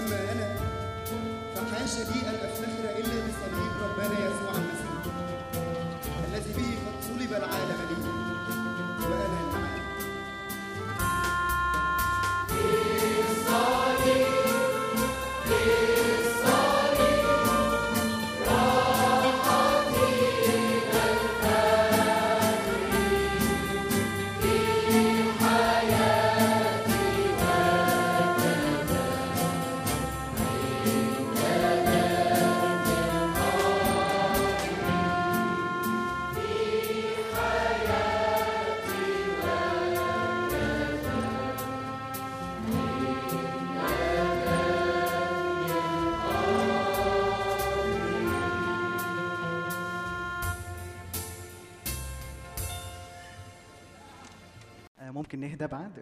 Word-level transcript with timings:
أما 0.00 0.32
أنا 0.32 0.56
فحاشا 1.54 2.02
لي 2.10 2.20
أن 2.28 2.34
أفتخر 2.34 2.84
إلا 2.98 3.16
بصليب 3.26 3.72
ربنا 3.82 4.18
يسوع 4.26 4.52
المسيح 4.54 5.00
الذي 6.28 6.52
به 6.56 6.70
قد 6.86 7.04
صلب 7.08 7.32
العالم 7.32 7.80
لي 7.90 8.08
وأنا 9.04 9.39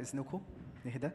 اذنكم 0.09 0.43
نهدى. 0.85 1.11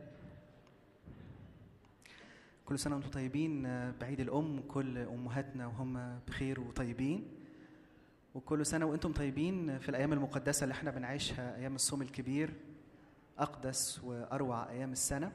كل 2.65 2.79
سنة 2.79 2.95
وأنتم 2.95 3.09
طيبين. 3.09 3.63
بعيد 4.01 4.19
الأم 4.19 4.59
كل 4.67 4.97
أمهاتنا 4.97 5.67
وهم 5.67 6.19
بخير 6.27 6.59
وطيبين. 6.59 7.27
وكل 8.35 8.65
سنة 8.65 8.85
وأنتم 8.85 9.13
طيبين 9.13 9.79
في 9.79 9.89
الأيام 9.89 10.13
المقدسة 10.13 10.63
اللي 10.63 10.73
إحنا 10.73 10.91
بنعيشها 10.91 11.55
أيام 11.55 11.75
الصوم 11.75 12.01
الكبير 12.01 12.53
أقدس 13.39 14.03
وأروع 14.03 14.69
أيام 14.69 14.91
السنة. 14.91 15.31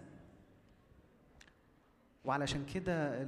وعلشان 2.24 2.66
كده 2.74 3.26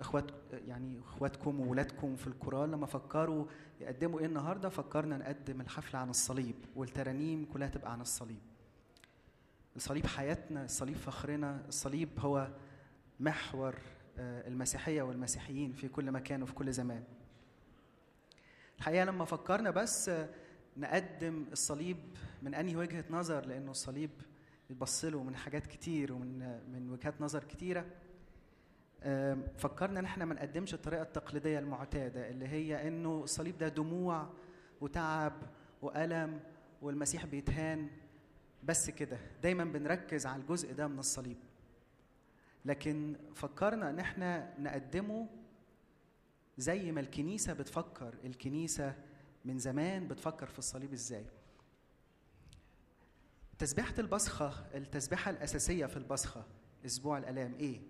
اخوات 0.00 0.30
يعني 0.52 0.98
إخواتكم 1.00 1.60
وولادكم 1.60 2.16
في 2.16 2.26
الكورال 2.26 2.70
لما 2.70 2.86
فكروا 2.86 3.44
يقدموا 3.80 4.20
إيه 4.20 4.26
النهارده 4.26 4.68
فكرنا 4.68 5.16
نقدم 5.16 5.60
الحفلة 5.60 6.00
عن 6.00 6.10
الصليب 6.10 6.54
والترانيم 6.76 7.44
كلها 7.52 7.68
تبقى 7.68 7.92
عن 7.92 8.00
الصليب. 8.00 8.38
الصليب 9.78 10.06
حياتنا 10.06 10.64
الصليب 10.64 10.96
فخرنا 10.96 11.64
الصليب 11.68 12.08
هو 12.18 12.48
محور 13.20 13.74
آه، 14.18 14.48
المسيحية 14.48 15.02
والمسيحيين 15.02 15.72
في 15.72 15.88
كل 15.88 16.12
مكان 16.12 16.42
وفي 16.42 16.52
كل 16.52 16.72
زمان. 16.72 17.04
الحقيقة 18.78 19.04
لما 19.04 19.24
فكرنا 19.24 19.70
بس 19.70 20.08
آه، 20.08 20.28
نقدم 20.76 21.46
الصليب 21.52 21.96
من 22.42 22.54
أنهي 22.54 22.76
وجهة 22.76 23.04
نظر؟ 23.10 23.46
لأنه 23.46 23.70
الصليب 23.70 24.10
يتبص 24.70 25.04
له 25.04 25.22
من 25.22 25.36
حاجات 25.36 25.66
كتير 25.66 26.12
ومن 26.12 26.42
آه، 26.42 26.60
من 26.72 26.90
وجهات 26.90 27.20
نظر 27.20 27.44
كتيرة. 27.44 27.86
فكرنا 29.56 30.00
إن 30.00 30.04
إحنا 30.04 30.24
ما 30.24 30.34
نقدمش 30.34 30.74
الطريقة 30.74 31.02
التقليدية 31.02 31.58
المعتادة 31.58 32.30
اللي 32.30 32.48
هي 32.48 32.88
إنه 32.88 33.20
الصليب 33.24 33.58
ده 33.58 33.68
دموع 33.68 34.28
وتعب 34.80 35.32
وألم 35.82 36.40
والمسيح 36.82 37.26
بيتهان. 37.26 37.88
بس 38.68 38.90
كده 38.90 39.18
دايما 39.42 39.64
بنركز 39.64 40.26
على 40.26 40.42
الجزء 40.42 40.72
ده 40.74 40.86
من 40.88 40.98
الصليب. 40.98 41.36
لكن 42.64 43.16
فكرنا 43.34 43.90
إن 43.90 43.98
إحنا 43.98 44.54
نقدمه 44.58 45.28
زي 46.58 46.92
ما 46.92 47.00
الكنيسة 47.00 47.52
بتفكر. 47.52 48.14
الكنيسة 48.24 48.94
من 49.44 49.58
زمان 49.58 50.08
بتفكر 50.08 50.46
في 50.46 50.58
الصليب 50.58 50.92
إزاي؟ 50.92 51.26
تسبيحة 53.58 53.94
البصخة 53.98 54.66
التسبيحة 54.74 55.30
الأساسية 55.30 55.86
في 55.86 55.96
البصخة 55.96 56.44
أسبوع 56.86 57.18
الألام 57.18 57.54
إيه؟ 57.54 57.80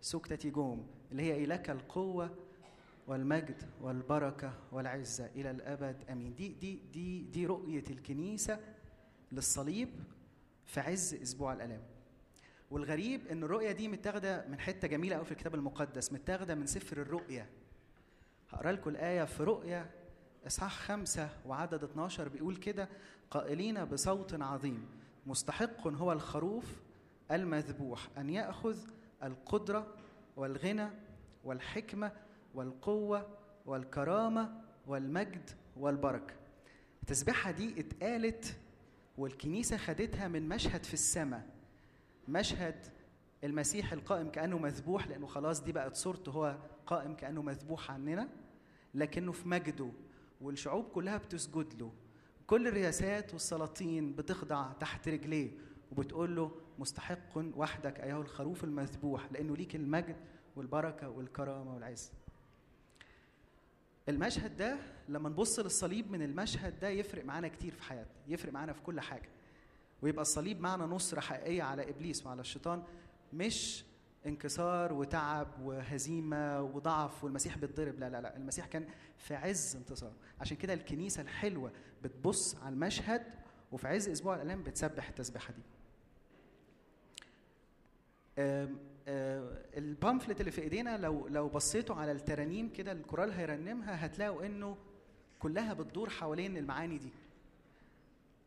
سكتة 0.00 0.50
جوم 0.50 0.86
اللي 1.12 1.22
هي 1.22 1.44
إلك 1.44 1.70
القوة 1.70 2.36
والمجد 3.06 3.62
والبركة 3.80 4.54
والعزة 4.72 5.26
إلى 5.26 5.50
الأبد 5.50 6.04
أمين. 6.10 6.34
دي 6.34 6.48
دي 6.48 6.80
دي 6.92 7.22
دي 7.22 7.46
رؤية 7.46 7.84
الكنيسة 7.90 8.60
للصليب 9.32 9.88
في 10.66 10.80
عز 10.80 11.14
أسبوع 11.14 11.52
الآلام. 11.52 11.82
والغريب 12.70 13.26
إن 13.26 13.42
الرؤية 13.44 13.72
دي 13.72 13.88
متاخدة 13.88 14.46
من 14.48 14.60
حتة 14.60 14.88
جميلة 14.88 15.16
أوي 15.16 15.24
في 15.24 15.32
الكتاب 15.32 15.54
المقدس 15.54 16.12
متاخدة 16.12 16.54
من 16.54 16.66
سفر 16.66 16.96
الرؤيا 17.02 17.46
هقرأ 18.50 18.72
لكم 18.72 18.90
الآية 18.90 19.24
في 19.24 19.42
رؤيا 19.44 19.90
إصحاح 20.46 20.78
خمسة 20.78 21.28
وعدد 21.46 21.84
12 21.84 22.28
بيقول 22.28 22.56
كده 22.56 22.88
قائلين 23.30 23.84
بصوت 23.84 24.42
عظيم 24.42 24.86
مستحق 25.26 25.86
هو 25.88 26.12
الخروف 26.12 26.80
المذبوح 27.30 28.08
أن 28.18 28.30
يأخذ 28.30 28.78
القدرة 29.22 29.94
والغنى 30.36 30.88
والحكمة 31.44 32.12
والقوة 32.54 33.26
والكرامة 33.66 34.60
والمجد 34.86 35.50
والبركة. 35.76 36.34
التسبيحة 37.02 37.50
دي 37.50 37.80
اتقالت 37.80 38.56
والكنيسة 39.18 39.76
خدتها 39.76 40.28
من 40.28 40.48
مشهد 40.48 40.84
في 40.84 40.94
السماء. 40.94 41.46
مشهد 42.28 42.86
المسيح 43.44 43.92
القائم 43.92 44.28
كأنه 44.28 44.58
مذبوح 44.58 45.08
لأنه 45.08 45.26
خلاص 45.26 45.62
دي 45.62 45.72
بقت 45.72 45.96
صورته 45.96 46.32
هو 46.32 46.58
قائم 46.86 47.14
كأنه 47.14 47.42
مذبوح 47.42 47.90
عننا. 47.90 48.28
لكنه 48.94 49.32
في 49.32 49.48
مجده 49.48 49.90
والشعوب 50.40 50.84
كلها 50.84 51.16
بتسجد 51.18 51.74
له. 51.82 51.92
كل 52.46 52.68
الرياسات 52.68 53.32
والسلاطين 53.32 54.12
بتخضع 54.12 54.72
تحت 54.72 55.08
رجليه 55.08 55.50
وبتقول 55.92 56.36
له 56.36 56.50
مستحق 56.78 57.38
وحدك 57.56 58.00
أيها 58.00 58.20
الخروف 58.20 58.64
المذبوح 58.64 59.32
لأنه 59.32 59.56
ليك 59.56 59.76
المجد 59.76 60.16
والبركة 60.56 61.08
والكرامة 61.08 61.74
والعز. 61.74 62.12
المشهد 64.08 64.56
ده 64.56 64.76
لما 65.08 65.28
نبص 65.28 65.58
للصليب 65.58 66.10
من 66.10 66.22
المشهد 66.22 66.80
ده 66.80 66.88
يفرق 66.88 67.24
معانا 67.24 67.48
كتير 67.48 67.72
في 67.72 67.82
حياتنا 67.82 68.12
يفرق 68.28 68.52
معانا 68.52 68.72
في 68.72 68.80
كل 68.82 69.00
حاجة. 69.00 69.28
ويبقى 70.02 70.22
الصليب 70.22 70.60
معنا 70.60 70.86
نصرة 70.86 71.20
حقيقية 71.20 71.62
على 71.62 71.90
إبليس 71.90 72.26
وعلى 72.26 72.40
الشيطان 72.40 72.82
مش 73.32 73.84
انكسار 74.26 74.92
وتعب 74.92 75.48
وهزيمة 75.62 76.62
وضعف 76.62 77.24
والمسيح 77.24 77.58
بيتضرب 77.58 77.98
لا 78.00 78.10
لا 78.10 78.20
لا 78.20 78.36
المسيح 78.36 78.66
كان 78.66 78.88
في 79.18 79.34
عز 79.34 79.76
انتصاره. 79.76 80.14
عشان 80.40 80.56
كده 80.56 80.74
الكنيسة 80.74 81.22
الحلوة 81.22 81.72
بتبص 82.02 82.56
على 82.56 82.72
المشهد 82.74 83.22
وفي 83.72 83.88
عز 83.88 84.08
أسبوع 84.08 84.34
الآلام 84.36 84.62
بتسبح 84.62 85.08
التسبيحة 85.08 85.54
دي. 85.54 85.62
ال 89.08 89.23
pamphlet 89.23 90.40
اللي 90.40 90.50
في 90.50 90.60
إيدينا 90.62 90.96
لو 90.98 91.28
لو 91.28 91.48
بصيتوا 91.48 91.96
على 91.96 92.12
الترانيم 92.12 92.68
كده 92.72 92.92
الكورال 92.92 93.32
هيرنمها 93.32 94.06
هتلاقوا 94.06 94.46
إنه 94.46 94.76
كلها 95.38 95.72
بتدور 95.74 96.10
حوالين 96.10 96.56
المعاني 96.56 96.98
دي. 96.98 97.10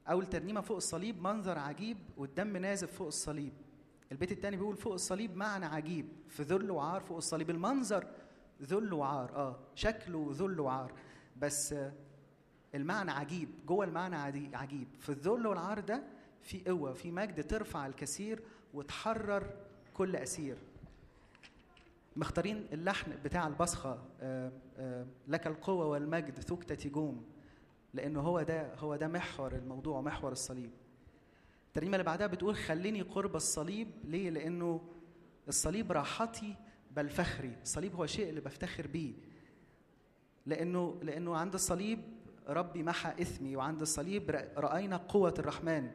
أول 0.10 0.26
ترنيمة 0.26 0.62
فوق 0.62 0.78
الصليب 0.78 1.22
منظر 1.22 1.60
عجيب 1.60 1.98
والدم 2.18 2.58
نازف 2.58 2.92
فوق 2.94 3.08
الصليب. 3.08 3.54
البيت 4.12 4.32
الثاني 4.32 4.58
بيقول 4.58 4.78
فوق 4.78 4.94
الصليب 4.94 5.38
معنى 5.38 5.66
عجيب 5.66 6.06
في 6.30 6.44
ذل 6.44 6.72
وعار 6.72 7.02
فوق 7.02 7.18
الصليب. 7.18 7.50
المنظر 7.50 8.08
ذل 8.62 8.94
وعار 8.94 9.36
آه 9.36 9.60
شكله 9.76 10.30
ذل 10.34 10.60
وعار. 10.60 10.92
بس 11.38 11.74
آه، 11.74 11.94
المعنى 12.76 13.12
عجيب 13.12 13.50
جوه 13.68 13.86
المعنى 13.86 14.16
عجيب. 14.56 14.88
في 15.00 15.10
الذل 15.10 15.48
والعار 15.48 15.80
ده 15.80 16.04
في 16.42 16.64
قوة 16.68 16.94
في 16.94 17.12
مجد 17.12 17.48
ترفع 17.48 17.88
الكثير 17.88 18.44
وتحرر 18.74 19.54
كل 19.98 20.16
أسير. 20.16 20.58
مختارين 22.16 22.68
اللحن 22.74 23.12
بتاع 23.24 23.48
البصخة 23.48 24.00
آه، 24.22 24.52
آه، 24.78 25.06
لك 25.28 25.48
القوة 25.48 25.86
والمجد 25.86 26.40
ثكتة 26.40 26.90
جوم 26.90 27.26
لأنه 27.94 28.20
هو 28.22 28.42
ده 28.42 28.76
هو 28.76 28.96
ده 28.96 29.08
محور 29.08 29.52
الموضوع 29.56 30.02
محور 30.02 30.32
الصليب. 30.32 30.70
الترنيمه 31.68 31.96
اللي 31.96 32.04
بعدها 32.04 32.28
بتقول 32.28 32.56
خليني 32.56 33.02
قرب 33.02 33.36
الصليب 33.36 33.88
ليه؟ 34.04 34.30
لأنه 34.30 34.82
الصليب 35.48 35.92
راحتي 35.92 36.56
بل 36.92 37.10
فخري. 37.10 37.56
الصليب 37.64 37.96
هو 37.96 38.04
الشيء 38.04 38.30
اللي 38.30 38.42
بفتخر 38.42 38.88
بيه. 38.88 39.14
لأنه 40.46 41.00
لأنه 41.04 41.36
عند 41.38 41.54
الصليب 41.54 42.00
ربي 42.48 42.84
محى 42.84 43.22
إثمي 43.22 43.56
وعند 43.56 43.82
الصليب 43.82 44.32
رأ- 44.32 44.60
رأينا 44.60 44.98
قوة 44.98 45.34
الرحمن. 45.40 45.92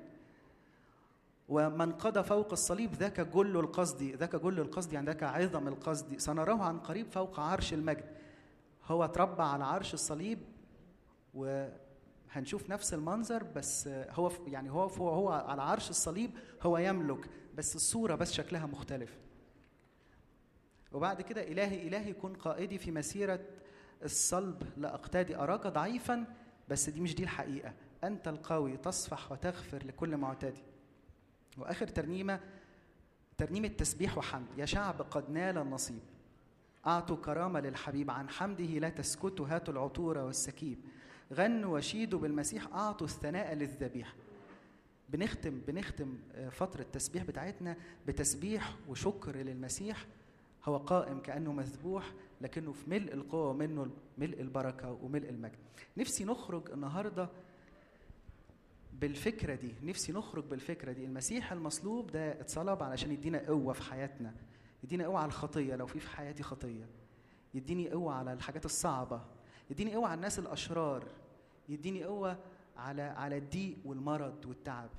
ومن 1.51 1.93
قضى 1.93 2.23
فوق 2.23 2.53
الصليب 2.53 2.95
ذاك 2.95 3.21
جل 3.21 3.57
القصد 3.57 4.03
ذاك 4.03 4.37
جل 4.37 4.61
القصد 4.61 4.93
يعني 4.93 5.07
ذاك 5.07 5.23
عظم 5.23 5.69
القصد. 5.69 6.19
سنراه 6.19 6.63
عن 6.63 6.79
قريب 6.79 7.07
فوق 7.11 7.41
عرش 7.41 7.75
المجد. 7.75 8.05
هو 8.87 9.05
اتربى 9.05 9.43
على 9.43 9.65
عرش 9.65 9.95
الصليب 9.95 10.39
وهنشوف 11.35 12.71
نفس 12.71 12.95
المنظر 12.95 13.43
بس 13.43 13.89
هو 13.89 14.31
يعني 14.47 14.71
هو 14.71 14.87
هو 14.87 15.09
هو 15.09 15.29
على 15.29 15.63
عرش 15.63 15.91
الصليب 15.91 16.31
هو 16.63 16.79
يملك 16.79 17.31
بس 17.55 17.77
الصورة 17.77 18.15
بس 18.15 18.33
شكلها 18.33 18.67
مختلف. 18.67 19.19
وبعد 20.93 21.23
كده 21.23 21.43
إلهي 21.43 21.89
إلهي 21.89 22.13
كن 22.13 22.35
قائدي 22.35 22.79
في 22.79 22.91
مسيرة 22.91 23.41
الصلب. 24.03 24.63
لا 24.77 24.95
أقتدي 24.95 25.37
أراك 25.37 25.67
ضعيفا 25.67 26.25
بس 26.69 26.91
دي 26.91 27.01
مش 27.01 27.15
دي 27.15 27.23
الحقيقة. 27.23 27.73
أنت 28.05 28.29
القوي 28.29 28.77
تصفح 28.77 29.33
وتغفر 29.33 29.87
لكل 29.87 30.17
معتدي 30.17 30.63
وآخر 31.59 31.89
ترنيمة 31.89 32.41
ترنيمة 33.39 33.69
تسبيح 33.69 34.19
وحمد. 34.19 34.59
يا 34.59 34.65
شعب 34.65 35.03
قد 35.03 35.31
نال 35.31 35.59
النصيب. 35.59 36.01
أعطوا 36.87 37.17
كرامة 37.17 37.61
للحبيب. 37.61 38.11
عن 38.11 38.29
حمده 38.29 38.65
لا 38.65 38.89
تسكتوا 38.89 39.47
هاتوا 39.49 39.75
العطور 39.75 40.19
والسكيب. 40.19 40.79
غنوا 41.33 41.79
وشيدوا 41.79 42.21
بالمسيح. 42.21 42.67
أعطوا 42.75 43.07
الثناء 43.07 43.55
للذبيح. 43.55 44.15
بنختم 45.09 45.61
بنختم 45.67 46.19
آه، 46.35 46.49
فترة 46.49 46.81
التسبيح 46.81 47.25
بتاعتنا 47.25 47.77
بتسبيح 48.07 48.77
وشكر 48.89 49.37
للمسيح. 49.37 50.07
هو 50.65 50.77
قائم 50.77 51.21
كأنه 51.21 51.53
مذبوح 51.53 52.13
لكنه 52.41 52.73
في 52.73 52.91
ملء 52.91 53.13
القوة 53.15 53.49
ومنه 53.49 53.91
ملء 54.19 54.41
البركة 54.41 54.91
وملء 54.91 55.29
المجد. 55.29 55.59
نفسي 55.97 56.25
نخرج 56.25 56.71
النهاردة 56.71 57.29
بالفكرة 59.01 59.55
دي 59.55 59.75
نفسي 59.83 60.13
نخرج 60.13 60.45
بالفكرة 60.45 60.93
دي. 60.93 61.05
المسيح 61.05 61.53
المصلوب 61.53 62.11
ده 62.11 62.41
اتصلب 62.41 62.83
علشان 62.83 63.13
يدينا 63.13 63.47
قوة 63.47 63.73
في 63.73 63.83
حياتنا 63.83 64.35
يدينا 64.85 65.05
قوة 65.05 65.19
على 65.19 65.27
الخطية 65.29 65.77
لو 65.77 65.87
في 65.87 66.01
في 66.01 66.11
حياتي 66.11 66.43
خطية 66.43 66.89
يديني 67.55 67.91
قوة 67.91 68.15
على 68.15 68.33
الحاجات 68.33 68.65
الصعبة 68.65 69.25
يديني 69.71 69.95
قوة 69.95 70.07
على 70.09 70.15
الناس 70.15 70.39
الأشرار 70.39 71.05
يديني 71.69 72.05
قوة 72.05 72.39
على 72.77 73.03
على 73.03 73.37
الضيق 73.39 73.77
والمرض 73.85 74.47
والتعب. 74.47 74.91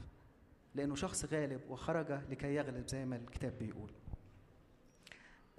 لأنه 0.75 0.95
شخص 0.95 1.25
غالب 1.25 1.61
وخرج 1.69 2.11
لكي 2.29 2.55
يغلب 2.55 2.87
زي 2.87 3.05
ما 3.05 3.15
الكتاب 3.15 3.53
بيقول. 3.59 3.91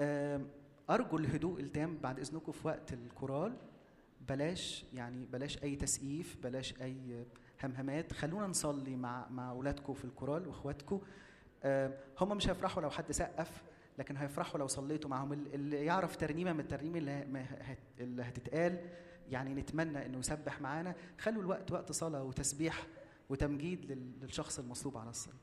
آم، 0.01 0.49
أرجو 0.91 1.17
الهدوء 1.19 1.61
التام 1.61 1.97
بعد 1.99 2.19
إذنكم 2.19 2.53
في 2.53 2.67
وقت 2.69 2.93
الكورال. 2.93 3.57
بلاش 4.29 4.85
يعني 4.95 5.27
بلاش 5.27 5.63
أي 5.63 5.77
تسقيف 5.77 6.37
بلاش 6.43 6.75
أي 6.83 7.25
همهمات. 7.65 8.13
خلونا 8.13 8.47
نصلي 8.47 8.97
مع 8.97 9.29
مع 9.29 9.51
أولادكم 9.51 9.95
في 9.95 10.05
الكورال 10.05 10.49
وإخواتكم 10.49 11.01
آم، 11.65 11.95
هم 12.21 12.37
مش 12.37 12.49
هيفرحوا 12.49 12.83
لو 12.83 12.91
حد 12.91 13.13
سقف 13.13 13.63
لكن 13.99 14.17
هيفرحوا 14.17 14.59
لو 14.59 14.67
صليتوا 14.67 15.11
معاهم. 15.11 15.33
ال- 15.33 15.55
اللي 15.55 15.85
يعرف 15.85 16.17
ترنيمة 16.17 16.53
من 16.53 16.61
الترنيم 16.61 16.97
اللي, 16.97 18.23
هتتقال 18.23 18.81
يعني 19.31 19.55
نتمنى 19.55 20.07
إنه 20.07 20.19
يسبح 20.19 20.61
معانا. 20.61 20.95
خلوا 21.19 21.43
الوقت 21.43 21.73
وقت 21.73 21.93
صلاة 21.93 22.23
وتسبيح 22.23 22.87
وتمجيد 23.31 23.93
لل- 23.93 24.13
للشخص 24.23 24.59
المصلوب 24.59 24.97
على 24.99 25.11
الصليب 25.11 25.37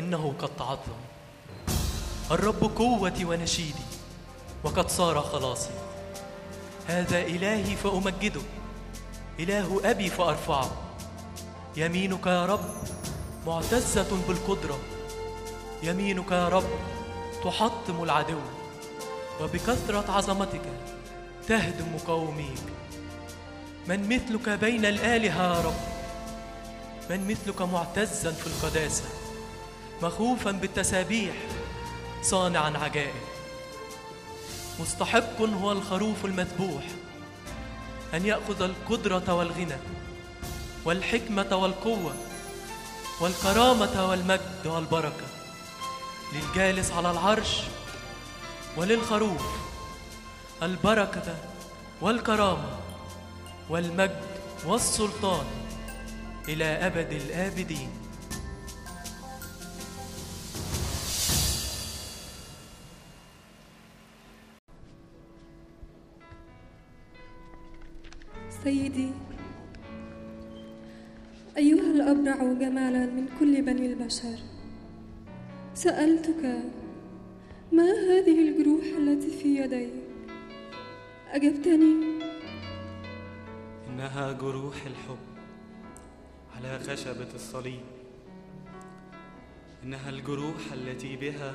فإنه 0.00 0.34
قد 0.38 0.56
تعظم. 0.56 1.00
الرب 2.30 2.70
قوتي 2.76 3.24
ونشيدي 3.24 3.86
وقد 4.64 4.90
صار 4.90 5.20
خلاصي. 5.20 5.70
هذا 6.86 7.20
إلهي 7.20 7.76
فأمجده 7.76 8.40
إله 9.38 9.80
أبي 9.84 10.10
فأرفعه. 10.10 10.70
يمينك 11.76 12.26
يا 12.26 12.46
رب 12.46 12.64
معتزة 13.46 14.22
بالقدرة 14.28 14.78
يمينك 15.82 16.32
يا 16.32 16.48
رب 16.48 16.70
تحطم 17.44 18.02
العدو. 18.02 18.40
وبكثرة 19.40 20.12
عظمتك 20.12 20.64
تهدم 21.48 21.94
مقاوميك 21.94 22.64
من 23.88 24.08
مثلك 24.08 24.48
بين 24.48 24.86
الآلهة 24.86 25.54
يا 25.54 25.60
رب 25.60 25.80
من 27.10 27.28
مثلك 27.28 27.62
معتزا 27.62 28.32
في 28.32 28.46
القداسة. 28.46 29.19
مخوفا 30.02 30.50
بالتسابيح 30.50 31.34
صانعا 32.22 32.78
عجائب. 32.78 33.14
مستحق 34.80 35.40
هو 35.40 35.72
الخروف 35.72 36.24
المذبوح 36.24 36.84
أن 38.14 38.26
يأخذ 38.26 38.62
القدرة 38.62 39.34
والغنى 39.34 39.76
والحكمة 40.84 41.56
والقوة 41.56 42.14
والكرامة 43.20 44.10
والمجد 44.10 44.66
والبركة. 44.66 45.26
للجالس 46.32 46.90
على 46.90 47.10
العرش 47.10 47.62
وللخروف 48.76 49.46
البركة 50.62 51.36
والكرامة 52.00 52.78
والمجد 53.68 54.24
والسلطان 54.66 55.44
إلى 56.48 56.64
أبد 56.64 57.12
الآبدين. 57.12 57.99
سيدي. 68.64 69.10
أيها 71.56 71.90
الأبرع 71.90 72.52
جمالا 72.52 73.06
من 73.06 73.28
كل 73.40 73.62
بني 73.62 73.86
البشر 73.86 74.38
سألتك 75.74 76.44
ما 77.72 77.84
هذه 77.84 78.48
الجروح 78.48 78.84
التي 78.98 79.30
في 79.30 79.56
يدي؟ 79.56 79.88
أجبتني. 81.28 82.20
إنها 83.88 84.32
جروح 84.32 84.74
الحب 84.86 85.24
على 86.56 86.78
خشبة 86.78 87.34
الصليب. 87.34 87.84
إنها 89.84 90.10
الجروح 90.10 90.72
التي 90.72 91.16
بها 91.16 91.54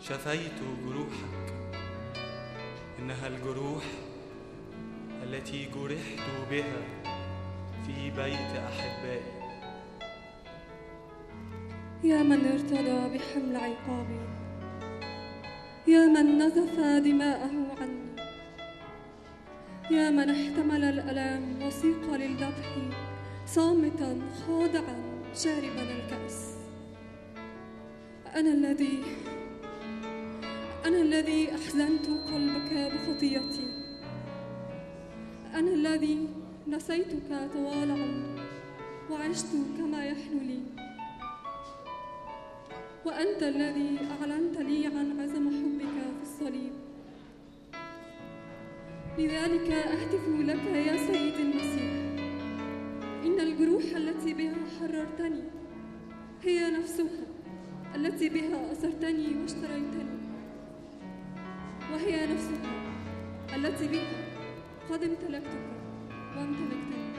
شفيت 0.00 0.58
جروحك. 0.86 1.54
إنها 2.98 3.28
الجروح 3.28 3.84
التي 5.22 5.68
جرحت 5.74 6.50
بها 6.50 6.82
في 7.86 8.10
بيت 8.10 8.52
أحبائي. 8.56 9.40
يا 12.04 12.22
من 12.22 12.46
ارتضى 12.46 13.18
بحمل 13.18 13.56
عقابي 13.56 14.20
يا 15.88 16.06
من 16.06 16.38
نزف 16.38 16.80
دماءه 16.80 17.52
عني 17.80 18.16
يا 19.90 20.10
من 20.10 20.30
احتمل 20.30 20.84
الألام 20.84 21.62
وسيق 21.62 22.14
للذبح 22.14 22.76
صامتا 23.46 24.18
خاضعا 24.46 24.96
شاربا 25.34 25.82
الكأس. 25.82 26.56
أنا 28.34 28.52
الذي 28.52 29.02
أنا 30.86 31.00
الذي 31.02 31.54
أحزنت 31.54 32.06
قلبك 32.06 32.92
بخطيتي 32.92 33.69
أنا 35.54 35.70
الذي 35.70 36.28
نسيتك 36.68 37.50
طوال 37.54 37.90
وعشت 39.10 39.52
كما 39.78 40.04
يحلو 40.04 40.40
لي. 40.40 40.60
وأنت 43.04 43.42
الذي 43.42 43.98
أعلنت 44.10 44.58
لي 44.58 44.86
عن 44.86 45.20
عزم 45.20 45.50
حبك 45.50 45.96
في 46.16 46.22
الصليب. 46.22 46.72
لذلك 49.18 49.70
أهتف 49.72 50.28
لك 50.28 50.64
يا 50.86 50.96
سيدي 50.96 51.42
المسيح. 51.42 51.92
إن 53.24 53.40
الجروح 53.40 53.84
التي 53.96 54.34
بها 54.34 54.56
حررتني 54.80 55.42
هي 56.42 56.70
نفسها 56.70 57.26
التي 57.94 58.28
بها 58.28 58.72
أسرتني 58.72 59.42
واشتريتني. 59.42 60.20
وهي 61.92 62.26
نفسها 62.26 62.72
التي 63.56 63.88
بها 63.88 64.29
قد 64.89 65.03
امتلكتك 65.03 65.65
وامتلكتني 66.37 67.18